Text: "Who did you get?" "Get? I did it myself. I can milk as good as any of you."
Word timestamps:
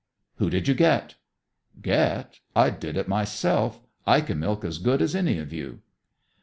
"Who 0.37 0.49
did 0.49 0.67
you 0.67 0.73
get?" 0.73 1.13
"Get? 1.79 2.39
I 2.55 2.71
did 2.71 2.97
it 2.97 3.07
myself. 3.07 3.81
I 4.07 4.21
can 4.21 4.39
milk 4.39 4.65
as 4.65 4.79
good 4.79 4.99
as 4.99 5.13
any 5.13 5.37
of 5.37 5.53
you." 5.53 5.81